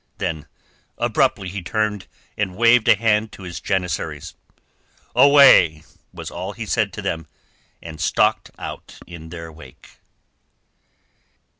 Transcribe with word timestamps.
Then 0.17 0.47
abruptly 0.97 1.47
he 1.49 1.61
turned 1.61 2.07
and 2.35 2.57
waved 2.57 2.87
a 2.87 2.95
hand 2.95 3.31
to 3.33 3.43
his 3.43 3.59
janissaries. 3.61 4.33
"Away!" 5.15 5.83
was 6.11 6.31
all 6.31 6.53
he 6.53 6.65
said 6.65 6.91
to 6.93 7.03
them, 7.03 7.27
and 7.83 8.01
stalked 8.01 8.49
out 8.57 8.97
in 9.05 9.29
their 9.29 9.51
wake. 9.51 9.99